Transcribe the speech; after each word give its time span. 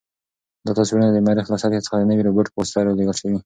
دا 0.65 0.71
تصویرونه 0.79 1.09
د 1.11 1.17
مریخ 1.27 1.45
له 1.49 1.57
سطحې 1.61 1.81
څخه 1.85 1.95
د 1.97 2.03
نوي 2.09 2.23
روبوټ 2.27 2.47
په 2.49 2.57
واسطه 2.59 2.79
رالېږل 2.85 3.15
شوي. 3.21 3.37